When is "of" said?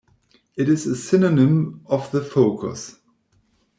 1.85-2.11